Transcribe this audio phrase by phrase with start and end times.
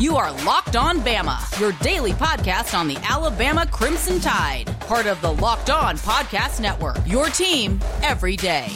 [0.00, 5.20] You are Locked On Bama, your daily podcast on the Alabama Crimson Tide, part of
[5.20, 6.96] the Locked On Podcast Network.
[7.06, 8.68] Your team every day.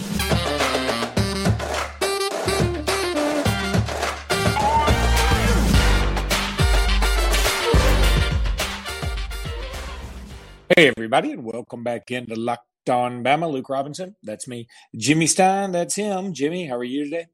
[10.76, 13.50] Hey, everybody, and welcome back into Locked On Bama.
[13.50, 14.68] Luke Robinson, that's me.
[14.94, 16.34] Jimmy Stein, that's him.
[16.34, 17.28] Jimmy, how are you today?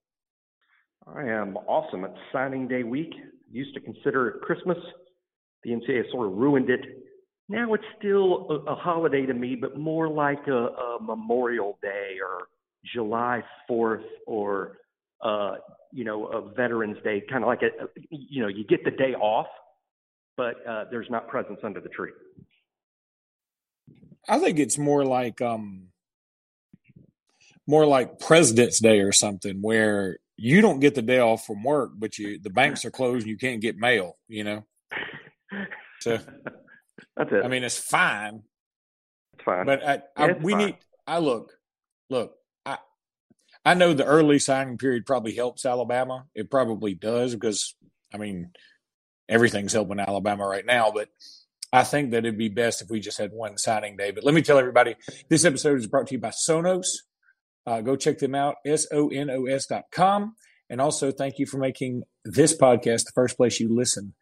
[1.13, 2.05] I am awesome.
[2.05, 3.15] It's signing day week.
[3.51, 4.79] Used to consider it Christmas.
[5.65, 6.81] The NCAA sort of ruined it.
[7.49, 12.17] Now it's still a, a holiday to me, but more like a, a Memorial Day
[12.23, 12.49] or
[12.95, 14.79] July 4th or,
[15.23, 15.57] uh,
[15.93, 19.15] you know, a Veterans Day, kind of like a, you know, you get the day
[19.15, 19.49] off,
[20.37, 22.13] but uh, there's not presents under the tree.
[24.29, 25.89] I think it's more like um
[27.67, 31.91] more like President's Day or something where you don't get the day off from work,
[31.97, 34.65] but you the banks are closed and you can't get mail, you know.
[36.03, 36.19] So
[37.15, 37.45] That's it.
[37.45, 38.43] I mean it's fine.
[39.35, 39.67] it's fine.
[39.67, 40.67] But I, I we fine.
[40.67, 41.53] need I look,
[42.09, 42.79] look, I
[43.67, 46.25] I know the early signing period probably helps Alabama.
[46.35, 47.75] It probably does because
[48.15, 48.53] I mean
[49.29, 51.11] everything's helping Alabama right now, but
[51.71, 54.11] I think that it'd be best if we just had one signing day.
[54.11, 54.97] But let me tell everybody,
[55.29, 56.87] this episode is brought to you by Sonos.
[57.71, 60.35] Uh, go check them out, S-O-N-O-S dot com.
[60.69, 64.13] And also thank you for making this podcast the first place you listen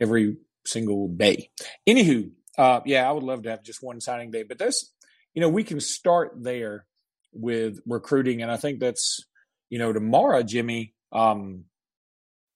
[0.00, 1.50] every single day.
[1.88, 4.94] Anywho, uh, yeah, I would love to have just one signing day, but that's,
[5.34, 6.86] you know, we can start there
[7.32, 8.40] with recruiting.
[8.40, 9.18] And I think that's,
[9.68, 11.64] you know, tomorrow, Jimmy, um,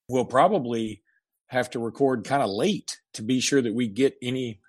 [0.08, 1.02] we'll probably
[1.48, 4.60] have to record kind of late to be sure that we get any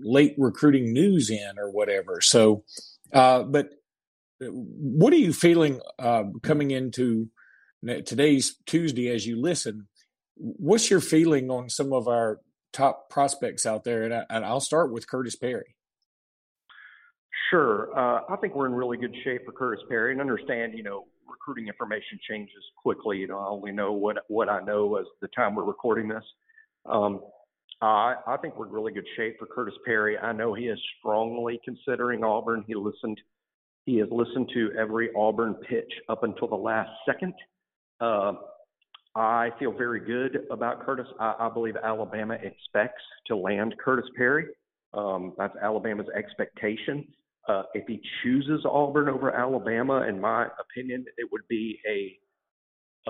[0.00, 2.22] late recruiting news in or whatever.
[2.22, 2.64] So,
[3.12, 3.70] uh, but
[4.40, 7.28] what are you feeling uh, coming into
[8.04, 9.88] today's Tuesday as you listen?
[10.36, 12.40] What's your feeling on some of our
[12.72, 14.02] top prospects out there?
[14.02, 15.76] And, I, and I'll start with Curtis Perry.
[17.50, 17.96] Sure.
[17.96, 21.04] Uh, I think we're in really good shape for Curtis Perry and understand, you know,
[21.28, 23.18] recruiting information changes quickly.
[23.18, 26.24] You know, I only know what, what I know as the time we're recording this.
[26.84, 27.20] Um,
[27.80, 30.18] I, I think we're in really good shape for Curtis Perry.
[30.18, 32.64] I know he is strongly considering Auburn.
[32.66, 33.20] He listened,
[33.86, 37.32] he has listened to every Auburn pitch up until the last second.
[38.00, 38.32] Uh,
[39.14, 41.06] I feel very good about Curtis.
[41.18, 44.46] I, I believe Alabama expects to land Curtis Perry.
[44.92, 47.06] Um, that's Alabama's expectation.
[47.48, 52.18] Uh, if he chooses Auburn over Alabama, in my opinion, it would be a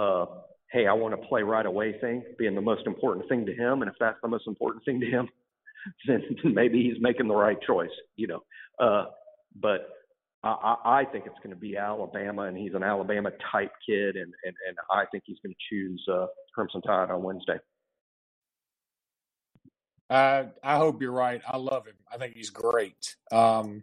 [0.00, 0.26] uh,
[0.72, 3.82] hey, I want to play right away thing being the most important thing to him.
[3.82, 5.28] And if that's the most important thing to him,
[6.06, 8.42] then maybe he's making the right choice, you know.
[8.78, 9.06] Uh,
[9.60, 9.88] but
[10.48, 14.32] I, I think it's going to be Alabama, and he's an Alabama type kid, and
[14.44, 17.58] and, and I think he's going to choose uh, Crimson Tide on Wednesday.
[20.08, 21.40] I I hope you're right.
[21.46, 21.96] I love him.
[22.12, 23.16] I think he's great.
[23.32, 23.82] Um,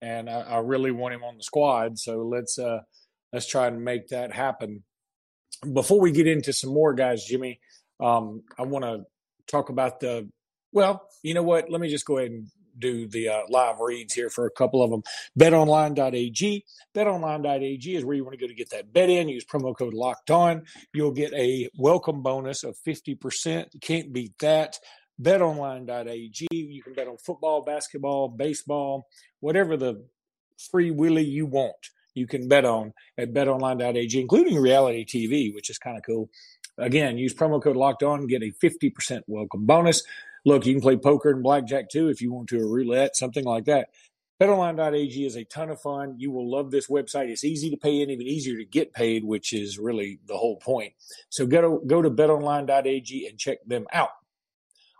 [0.00, 1.98] and I, I really want him on the squad.
[1.98, 2.80] So let's uh,
[3.32, 4.84] let's try and make that happen.
[5.72, 7.60] Before we get into some more guys, Jimmy,
[8.00, 9.04] um, I want to
[9.46, 10.28] talk about the.
[10.72, 11.70] Well, you know what?
[11.70, 12.48] Let me just go ahead and
[12.78, 15.02] do the uh, live reads here for a couple of them.
[15.38, 16.64] BetOnline.ag.
[16.94, 19.28] BetOnline.ag is where you want to go to get that bet in.
[19.28, 20.62] Use promo code Locked On.
[20.94, 23.68] You'll get a welcome bonus of fifty percent.
[23.80, 24.78] Can't beat that
[25.20, 26.48] betonline.ag.
[26.50, 29.08] You can bet on football, basketball, baseball,
[29.40, 30.04] whatever the
[30.70, 31.90] free willy you want.
[32.14, 36.28] You can bet on at betonline.ag, including reality TV, which is kind of cool.
[36.78, 40.02] Again, use promo code locked on, get a 50% welcome bonus.
[40.44, 43.44] Look, you can play poker and blackjack too if you want to, or roulette, something
[43.44, 43.88] like that.
[44.40, 46.16] BetOnline.ag is a ton of fun.
[46.18, 47.28] You will love this website.
[47.28, 50.56] It's easy to pay and even easier to get paid, which is really the whole
[50.56, 50.94] point.
[51.28, 54.10] So go to, go to betonline.ag and check them out.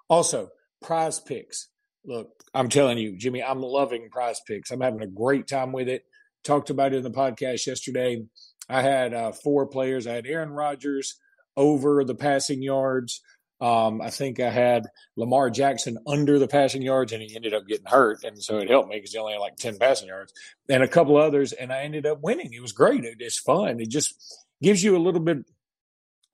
[0.08, 1.69] Also, prize picks.
[2.04, 4.70] Look, I'm telling you, Jimmy, I'm loving prize picks.
[4.70, 6.04] I'm having a great time with it.
[6.44, 8.24] Talked about it in the podcast yesterday.
[8.69, 10.06] I had uh, four players.
[10.06, 11.16] I had Aaron Rodgers
[11.56, 13.22] over the passing yards.
[13.62, 17.68] Um, I think I had Lamar Jackson under the passing yards, and he ended up
[17.68, 20.32] getting hurt, and so it helped me because he only had like ten passing yards,
[20.68, 22.53] and a couple others, and I ended up winning.
[22.53, 23.04] It was great.
[23.04, 23.78] It, it's fun.
[23.78, 24.14] It just
[24.60, 25.44] gives you a little bit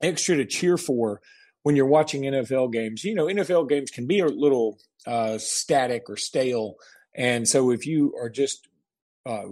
[0.01, 1.21] extra to cheer for
[1.61, 3.03] when you're watching NFL games.
[3.03, 6.77] You know, NFL games can be a little uh, static or stale,
[7.13, 8.67] and so if you are just
[9.27, 9.49] uh,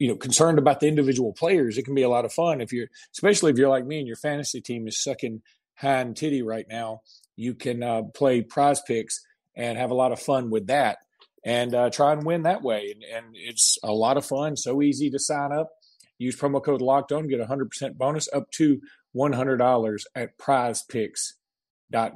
[0.00, 2.60] you know concerned about the individual players, it can be a lot of fun.
[2.60, 5.42] If you're, especially if you're like me and your fantasy team is sucking
[5.78, 7.02] high and titty right now,
[7.36, 9.20] you can uh, play prize picks
[9.56, 10.98] and have a lot of fun with that
[11.44, 12.92] and uh, try and win that way.
[12.92, 15.70] And, and it's a lot of fun, so easy to sign up.
[16.18, 18.80] Use promo code locked on, get a 100% bonus up to
[19.14, 21.34] $100 at prize picks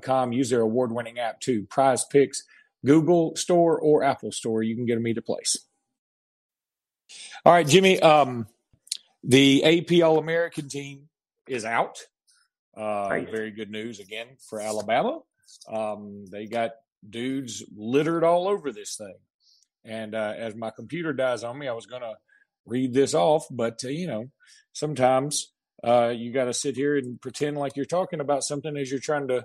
[0.02, 0.32] com.
[0.32, 1.64] Use their award winning app too.
[1.64, 2.44] Prize Picks,
[2.84, 4.62] Google Store or Apple Store.
[4.62, 5.56] You can get them either place.
[7.44, 8.00] All right, Jimmy.
[8.00, 8.46] Um,
[9.22, 11.08] the AP All American team
[11.48, 11.98] is out.
[12.76, 13.28] Uh, nice.
[13.30, 15.20] Very good news again for Alabama.
[15.68, 16.72] Um, they got
[17.08, 19.16] dudes littered all over this thing.
[19.84, 22.14] And uh, as my computer dies on me, I was going to
[22.66, 24.30] read this off, but uh, you know,
[24.72, 25.52] sometimes
[25.82, 29.00] uh, you got to sit here and pretend like you're talking about something as you're
[29.00, 29.44] trying to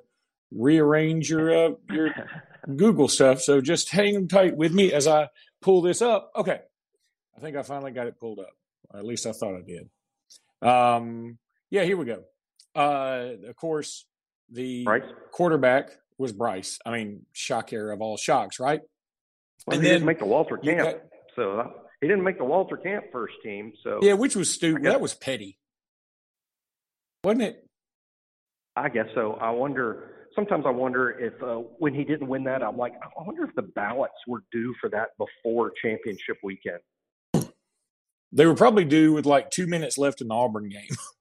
[0.52, 2.14] rearrange your uh, your
[2.76, 3.42] Google stuff.
[3.42, 5.30] So just hang tight with me as I
[5.62, 6.32] pull this up.
[6.36, 6.60] Okay,
[7.36, 8.52] I think I finally got it pulled up.
[8.92, 9.90] Or at least I thought I did.
[10.62, 11.40] Um,
[11.70, 12.24] yeah, here we go.
[12.78, 14.06] Uh, of course,
[14.52, 15.02] the Bryce?
[15.32, 15.90] quarterback
[16.20, 16.78] was Bryce.
[16.86, 18.82] I mean, shocker of all shocks, right?
[19.66, 21.02] Well, and he then, didn't make the Walter Camp, got,
[21.36, 21.72] so
[22.02, 23.74] he didn't make the Walter Camp first team.
[23.84, 24.84] So yeah, which was stupid.
[24.84, 25.58] That was petty,
[27.24, 27.68] wasn't it?
[28.76, 29.34] I guess so.
[29.42, 30.14] I wonder.
[30.36, 33.56] Sometimes I wonder if uh, when he didn't win that, I'm like, I wonder if
[33.56, 36.78] the ballots were due for that before championship weekend.
[38.32, 40.90] They were probably due with like two minutes left in the Auburn game.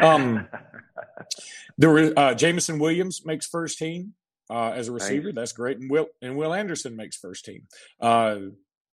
[0.00, 0.48] um,
[1.78, 4.14] there were uh, Jameson Williams makes first team
[4.50, 5.28] uh, as a receiver.
[5.28, 5.34] Nice.
[5.34, 7.66] That's great, and Will and Will Anderson makes first team.
[8.00, 8.38] Uh,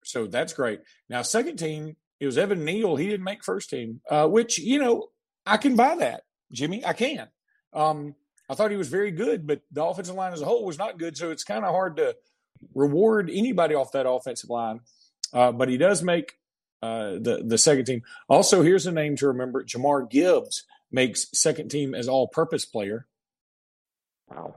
[0.04, 0.80] so that's great.
[1.08, 2.96] Now second team, it was Evan Neal.
[2.96, 5.08] He didn't make first team, uh, which you know
[5.46, 6.22] I can buy that,
[6.52, 6.84] Jimmy.
[6.84, 7.28] I can.
[7.72, 8.14] Um,
[8.48, 10.98] I thought he was very good, but the offensive line as a whole was not
[10.98, 11.16] good.
[11.16, 12.16] So it's kind of hard to
[12.74, 14.80] reward anybody off that offensive line.
[15.32, 16.32] Uh, but he does make
[16.82, 18.02] uh, the the second team.
[18.28, 23.06] Also, here's a name to remember: Jahmyr Gibbs makes second team as all purpose player.
[24.28, 24.54] Wow.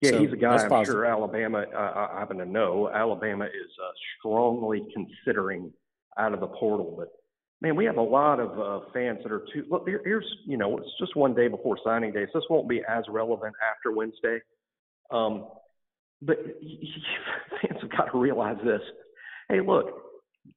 [0.00, 0.94] Yeah, so he's a guy I'm positive.
[0.94, 5.72] sure Alabama, uh, I happen to know, Alabama is uh, strongly considering
[6.18, 6.96] out of the portal.
[6.98, 7.08] But
[7.60, 9.64] man, we have a lot of uh, fans that are too.
[9.70, 12.82] Look, here's you know, it's just one day before signing day, so this won't be
[12.88, 14.40] as relevant after Wednesday.
[15.12, 15.46] Um,
[16.20, 16.38] but
[17.62, 18.82] fans have got to realize this.
[19.48, 19.86] Hey, look,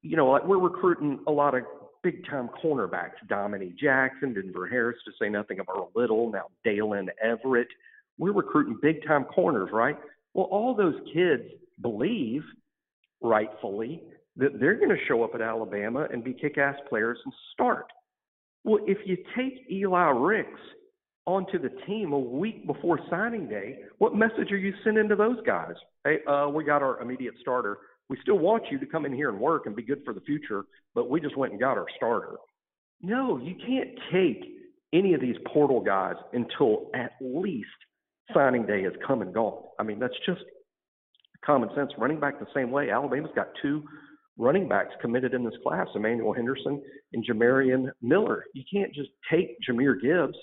[0.01, 1.63] you know, like we're recruiting a lot of
[2.03, 7.07] big time cornerbacks, Dominique Jackson, Denver Harris, to say nothing of Earl Little, now Daylen
[7.23, 7.67] Everett.
[8.17, 9.97] We're recruiting big time corners, right?
[10.33, 11.43] Well, all those kids
[11.81, 12.43] believe,
[13.21, 14.03] rightfully,
[14.37, 17.87] that they're going to show up at Alabama and be kick ass players and start.
[18.63, 20.59] Well, if you take Eli Ricks
[21.25, 25.37] onto the team a week before signing day, what message are you sending to those
[25.45, 25.73] guys?
[26.03, 27.79] Hey, uh, we got our immediate starter
[28.09, 30.21] we still want you to come in here and work and be good for the
[30.21, 32.35] future, but we just went and got our starter.
[33.01, 34.43] No, you can't take
[34.93, 37.67] any of these portal guys until at least
[38.33, 39.63] signing day has come and gone.
[39.79, 40.41] I mean, that's just
[41.45, 41.91] common sense.
[41.97, 42.89] Running back the same way.
[42.89, 43.83] Alabama's got two
[44.37, 46.81] running backs committed in this class, Emmanuel Henderson
[47.13, 48.45] and Jamarion Miller.
[48.53, 50.37] You can't just take Jahmyr Gibbs.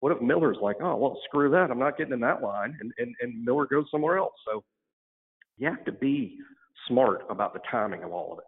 [0.00, 1.70] What if Miller's like, oh, well, screw that.
[1.70, 2.76] I'm not getting in that line.
[2.80, 4.32] And, and, and Miller goes somewhere else.
[4.46, 4.64] So
[5.58, 6.38] you have to be
[6.88, 8.44] smart about the timing of all of it.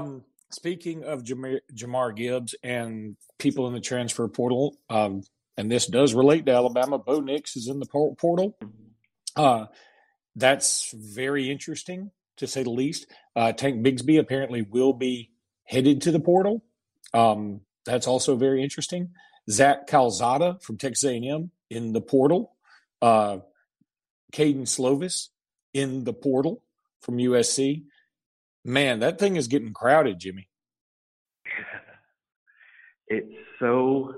[0.00, 5.22] Um, speaking of Jamar, Jahmyr Gibbs and people in the transfer portal, um,
[5.56, 8.56] and this does relate to Alabama, Bo Nix is in the portal.
[9.34, 9.66] Uh,
[10.34, 13.06] that's very interesting to say the least.
[13.34, 15.30] Uh, Tank Bigsby apparently will be
[15.64, 16.62] headed to the portal.
[17.14, 19.10] Um, that's also very interesting.
[19.48, 22.52] Zach Calzada from Texas A&M in the portal.
[23.00, 23.38] Uh,
[24.32, 25.28] Kedon Slovis
[25.76, 26.62] in the portal
[27.00, 27.84] from USC.
[28.64, 30.48] Man, that thing is getting crowded, Jimmy.
[33.08, 34.14] It's so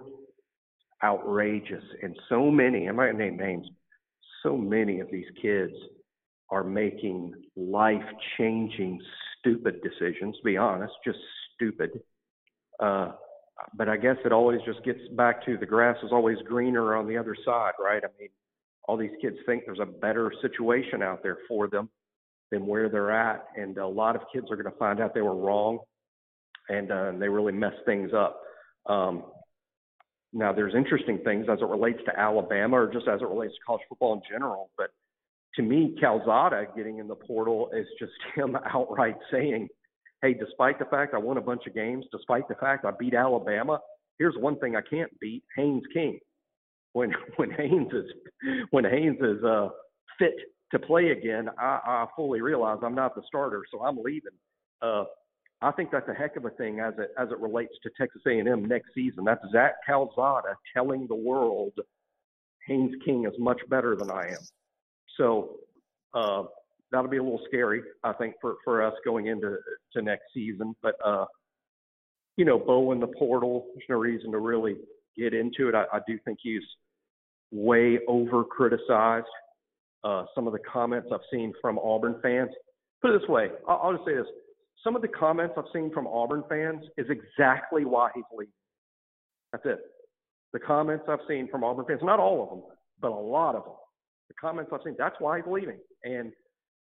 [1.04, 3.68] outrageous, and so many, I might name names,
[4.42, 5.74] so many of these kids
[6.50, 8.02] are making life
[8.38, 8.98] changing,
[9.38, 11.18] stupid decisions, to be honest, just
[11.54, 12.00] stupid.
[12.80, 13.12] Uh,
[13.74, 17.06] but I guess it always just gets back to the grass is always greener on
[17.06, 18.02] the other side, right?
[18.02, 18.30] I mean,
[18.88, 21.90] all these kids think there's a better situation out there for them
[22.50, 23.44] than where they're at.
[23.54, 25.78] And a lot of kids are going to find out they were wrong
[26.70, 28.40] and, uh, they really mess things up.
[28.86, 29.24] Um,
[30.32, 33.60] now, there's interesting things as it relates to Alabama or just as it relates to
[33.66, 34.70] college football in general.
[34.78, 34.88] But
[35.56, 39.68] to me, Calzada getting in the portal is just him outright saying,
[40.22, 43.14] hey, despite the fact I won a bunch of games, despite the fact I beat
[43.14, 43.80] Alabama,
[44.18, 46.18] here's one thing I can't beat Haynes King
[46.92, 48.04] when when Haynes is
[48.70, 49.68] when Haynes is uh,
[50.18, 50.34] fit
[50.72, 54.32] to play again, I, I fully realize I'm not the starter, so I'm leaving.
[54.82, 55.04] Uh,
[55.60, 58.22] I think that's a heck of a thing as it as it relates to Texas
[58.26, 59.24] A&M next season.
[59.24, 61.72] That's Zach Calzada telling the world
[62.66, 64.46] Haynes King is much better than I am.
[65.16, 65.56] So
[66.14, 66.44] uh,
[66.92, 69.56] that'll be a little scary, I think, for for us going into
[69.94, 70.76] to next season.
[70.80, 71.24] But uh,
[72.36, 74.76] you know, Bo in the portal, there's no reason to really
[75.18, 75.74] get into it.
[75.74, 76.62] I, I do think he's
[77.50, 79.26] way over criticized.
[80.04, 82.50] Uh, some of the comments I've seen from Auburn fans.
[83.02, 84.26] Put it this way, I'll, I'll just say this:
[84.84, 88.52] some of the comments I've seen from Auburn fans is exactly why he's leaving.
[89.52, 89.78] That's it.
[90.52, 92.62] The comments I've seen from Auburn fans, not all of them,
[93.00, 93.74] but a lot of them.
[94.28, 95.78] The comments I've seen, that's why he's leaving.
[96.04, 96.32] And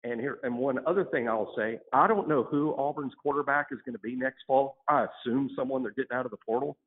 [0.03, 3.79] and here and one other thing I'll say, I don't know who Auburn's quarterback is
[3.85, 4.77] going to be next fall.
[4.87, 6.77] I assume someone they're getting out of the portal,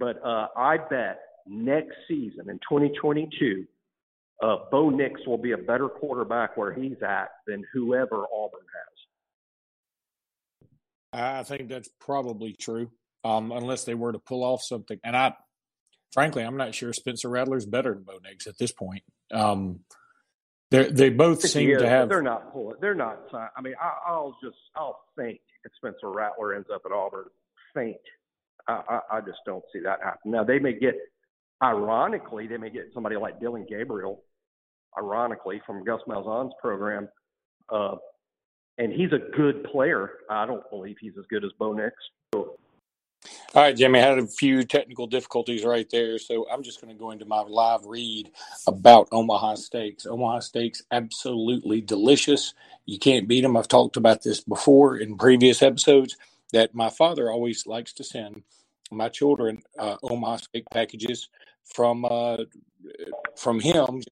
[0.00, 3.66] but uh, I bet next season in 2022,
[4.42, 8.60] uh, Bo Nix will be a better quarterback where he's at than whoever Auburn
[11.12, 11.20] has.
[11.22, 12.90] I think that's probably true,
[13.24, 14.98] um, unless they were to pull off something.
[15.04, 15.34] And I,
[16.12, 19.02] frankly, I'm not sure Spencer Rattler's better than Bo Nix at this point.
[19.30, 19.80] Um,
[20.70, 22.08] they they both seem to have.
[22.08, 22.76] They're not pulling.
[22.80, 23.18] They're not.
[23.34, 27.26] I mean, I, will just I'll faint if Spencer Rattler ends up at Auburn.
[27.74, 27.96] Faint.
[28.70, 30.30] I, I, just don't see that happen.
[30.30, 30.94] Now they may get,
[31.62, 34.22] ironically, they may get somebody like Dillon Gabriel,
[34.98, 37.08] ironically from Gus Malzahn's program,
[37.72, 37.96] uh,
[38.78, 40.10] and he's a good player.
[40.30, 41.94] I don't believe he's as good as Bo Nix.
[42.34, 42.56] So
[43.54, 46.92] all right, Jimmy, I had a few technical difficulties right there, so I'm just going
[46.94, 48.30] to go into my live read
[48.66, 50.06] about Omaha Steaks.
[50.06, 52.54] Omaha Steaks, absolutely delicious.
[52.86, 53.56] You can't beat them.
[53.56, 56.16] I've talked about this before in previous episodes
[56.50, 58.42] that my father always likes to send
[58.90, 61.28] my children uh, Omaha Steak packages
[61.64, 62.38] from uh,
[63.36, 64.02] from him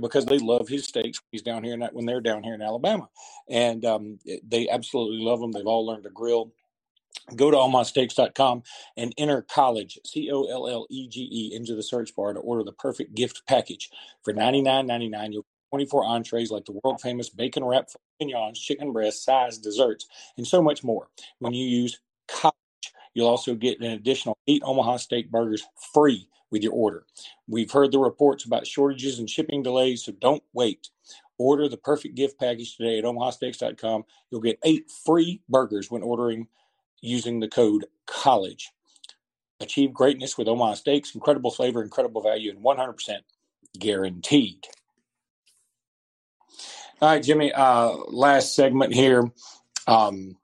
[0.00, 1.20] because they love his steaks.
[1.32, 3.08] He's down here when they're down here in Alabama,
[3.48, 5.52] and um, they absolutely love them.
[5.52, 6.52] They've all learned to grill
[7.36, 8.62] go to omahasteaks.com
[8.96, 13.90] and enter college c-o-l-l-e-g-e into the search bar to order the perfect gift package
[14.22, 17.88] for $99.99 you'll 24 entrees like the world famous bacon wrap
[18.20, 21.08] mignons chicken breast sides desserts and so much more.
[21.38, 22.54] When you use college
[23.14, 27.04] you'll also get an additional eight omaha steak burgers free with your order.
[27.48, 30.88] We've heard the reports about shortages and shipping delays so don't wait.
[31.38, 36.48] Order the perfect gift package today at omahasteaks.com you'll get eight free burgers when ordering
[37.00, 38.70] using the code COLLEGE.
[39.60, 43.18] Achieve greatness with Omaha Steaks, incredible flavor, incredible value, and 100%
[43.78, 44.66] guaranteed.
[47.00, 49.24] All right, Jimmy, uh, last segment here.
[49.86, 50.36] Um,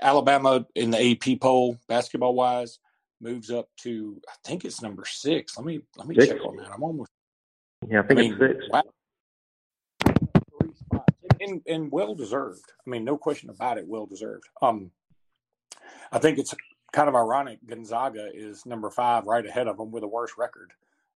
[0.00, 2.78] Alabama in the AP poll, basketball wise,
[3.22, 5.56] moves up to I think it's number six.
[5.56, 6.28] Let me let me six.
[6.28, 6.70] check on that.
[6.70, 7.10] I'm almost
[7.88, 8.64] yeah, I think I mean, it's six.
[8.70, 8.82] Wow.
[11.40, 12.70] And, and well deserved.
[12.86, 14.44] I mean, no question about it, well deserved.
[14.60, 14.90] Um,
[16.12, 16.54] I think it's
[16.92, 17.60] kind of ironic.
[17.66, 20.72] Gonzaga is number five, right ahead of them with a worse record,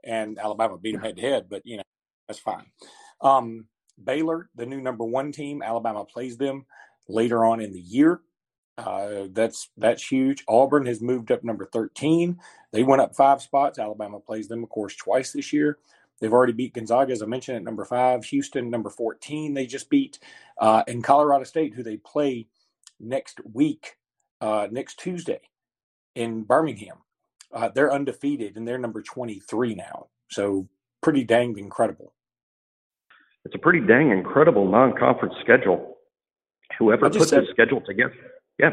[0.05, 1.47] and Alabama beat them head to head.
[1.51, 1.83] But you know
[2.29, 2.67] that's fine.
[3.21, 3.67] Um,
[4.03, 6.67] Baylor, the new number one team, Alabama plays them
[7.09, 8.21] later on in the year.
[8.77, 10.45] Uh, that's that's huge.
[10.47, 12.39] Auburn has moved up number thirteen.
[12.73, 13.79] They went up five spots.
[13.79, 15.79] Alabama plays them, of course, twice this year.
[16.21, 18.25] They've already beat Gonzaga, as I mentioned, at number five.
[18.27, 20.19] Houston, number 14, they just beat.
[20.59, 22.49] Uh, and Colorado State, who they play
[22.99, 23.97] next week,
[24.41, 25.41] uh, next Tuesday
[26.15, 26.99] in Birmingham.
[27.53, 30.09] Uh, they're undefeated and they're number 23 now.
[30.31, 30.69] So
[31.01, 32.13] pretty dang incredible.
[33.49, 35.97] It's a pretty dang incredible non-conference schedule.
[36.79, 38.13] Whoever put said- this schedule together,
[38.59, 38.69] yeah,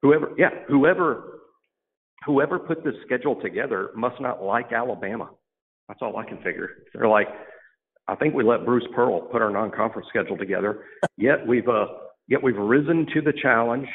[0.00, 1.40] whoever, yeah, whoever,
[2.24, 5.28] whoever put this schedule together must not like Alabama.
[5.88, 6.70] That's all I can figure.
[6.94, 7.28] They're like,
[8.08, 10.84] I think we let Bruce Pearl put our non-conference schedule together.
[11.18, 11.84] yet we've, uh,
[12.26, 13.88] yet we've risen to the challenge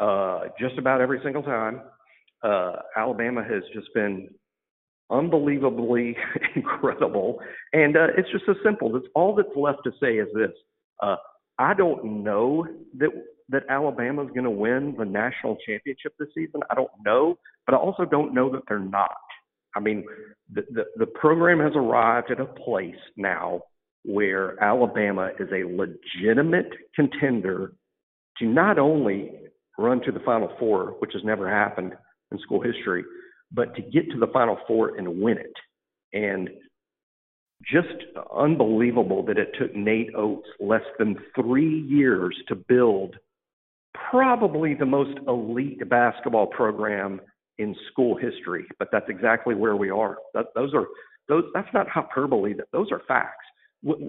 [0.00, 1.82] uh, just about every single time.
[2.42, 4.28] Uh, Alabama has just been
[5.10, 6.16] unbelievably
[6.56, 7.38] incredible,
[7.72, 8.92] and uh, it's just so simple.
[8.92, 10.52] That's all that's left to say is this:
[11.02, 11.16] uh,
[11.58, 12.66] I don't know
[12.98, 13.10] that
[13.50, 16.60] that Alabama is going to win the national championship this season.
[16.70, 19.16] I don't know, but I also don't know that they're not.
[19.74, 20.04] I mean,
[20.52, 23.62] the, the, the program has arrived at a place now
[24.04, 27.72] where Alabama is a legitimate contender
[28.38, 29.32] to not only
[29.78, 31.94] run to the Final Four, which has never happened
[32.32, 33.04] in school history,
[33.52, 35.52] but to get to the Final Four and win it.
[36.12, 36.48] And
[37.70, 38.04] just
[38.36, 43.16] unbelievable that it took Nate Oats less than three years to build
[44.10, 47.20] probably the most elite basketball program
[47.58, 48.66] in school history.
[48.78, 50.18] But that's exactly where we are.
[50.34, 50.86] That, those are
[51.28, 51.44] those.
[51.54, 52.54] That's not hyperbole.
[52.54, 53.44] That those are facts.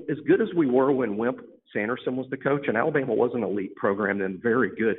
[0.09, 1.41] As good as we were when Wimp
[1.73, 4.95] Sanderson was the coach, and Alabama was an elite program, then very good.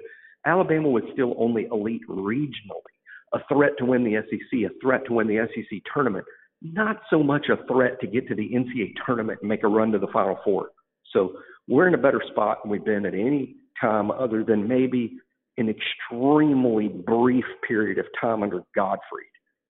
[0.47, 2.95] Alabama was still only elite regionally,
[3.35, 6.25] a threat to win the SEC, a threat to win the SEC tournament,
[6.62, 9.93] not so much a threat to get to the NCAA tournament and make a run
[9.93, 10.71] to the Final Four.
[11.12, 11.35] So
[11.69, 15.17] we're in a better spot than we've been at any time other than maybe
[15.57, 19.26] an extremely brief period of time under Gottfried.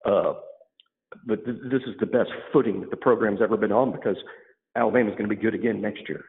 [0.06, 0.34] Uh,
[1.26, 4.18] but th- this is the best footing that the program's ever been on because
[4.76, 6.24] Alabama's going to be good again next year.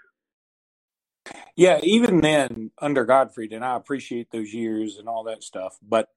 [1.56, 6.08] Yeah, even then under Gottfried, and I appreciate those years and all that stuff, but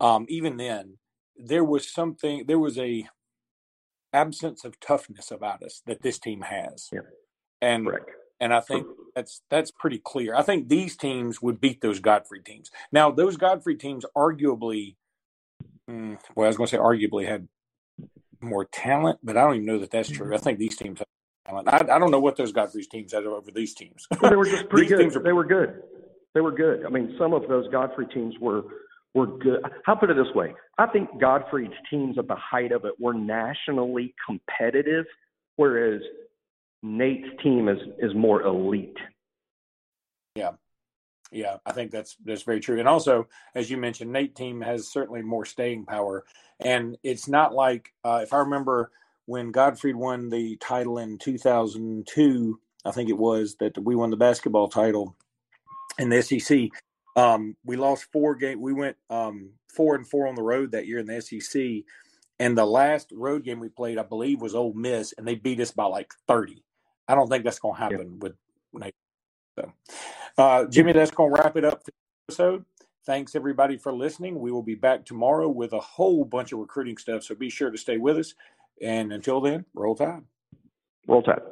[0.00, 0.98] um, even then,
[1.36, 3.08] there was something, there was a
[4.12, 7.00] absence of toughness about us that this team has, yeah.
[7.60, 8.10] and Correct.
[8.40, 10.34] and I think that's that's pretty clear.
[10.34, 12.70] I think these teams would beat those Gottfried teams.
[12.92, 14.96] Now, those Gottfried teams arguably,
[15.88, 17.48] mm, well, I was going to say arguably had
[18.40, 20.34] more talent, but I don't even know that that's true.
[20.34, 21.06] I think these teams have
[21.46, 21.68] talent.
[21.68, 24.06] I, I don't know what those Gottfried teams had over these teams.
[24.20, 25.14] Well, they were just pretty good.
[25.16, 25.82] are- They were good.
[26.34, 26.86] They were good.
[26.86, 28.62] I mean, some of those Gottfried teams were
[29.14, 29.60] were good.
[29.86, 33.14] I'll put it this way: I think Gottfried's teams at the height of it were
[33.14, 35.06] nationally competitive,
[35.56, 36.00] whereas
[36.82, 38.96] Nate's team is is more elite.
[40.34, 40.52] Yeah,
[41.32, 42.78] Yeah, I think that's that's very true.
[42.78, 46.24] And also, as you mentioned, Nate team has certainly more staying power.
[46.60, 48.90] And it's not like uh, if I remember
[49.26, 54.16] when Godfrey won the title in 2002, I think it was that we won the
[54.16, 55.16] basketball title
[55.98, 56.68] in the SEC.
[57.16, 58.60] Um, we lost four game.
[58.60, 61.84] We went um, four and four on the road that year in the SEC.
[62.38, 65.60] And the last road game we played, I believe, was Ole Miss, and they beat
[65.60, 66.62] us by like 30.
[67.06, 68.32] I don't think that's going to happen with
[68.72, 68.94] Nate.
[69.58, 69.72] So,
[70.38, 72.64] uh, Jimmy, that's going to wrap it up for the episode.
[73.04, 74.38] Thanks everybody for listening.
[74.38, 77.24] We will be back tomorrow with a whole bunch of recruiting stuff.
[77.24, 78.34] So be sure to stay with us.
[78.80, 80.22] And until then, roll tide.
[81.06, 81.42] Roll Tide.